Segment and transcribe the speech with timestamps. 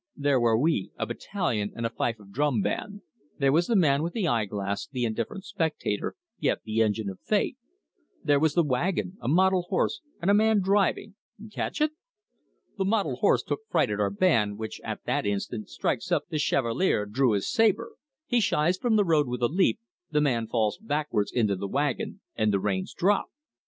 [0.15, 3.03] There were we, a battalion and a fife and drum band;
[3.37, 7.55] there was the man with the eyeglass, the indifferent spectator, yet the engine of fate;
[8.23, 11.13] there was the wagon, a mottled horse, and a man driving
[11.53, 11.91] catch it?
[12.79, 16.39] The mottled horse took fright at our band, which at that instant strikes up 'The
[16.39, 17.91] Chevalier Drew his Sabre'.
[18.25, 19.79] He shies from the road with a leap,
[20.09, 23.27] the man falls backwards into the wagon, and the reins drop.